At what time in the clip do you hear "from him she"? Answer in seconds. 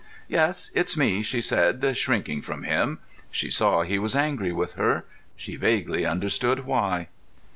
2.41-3.51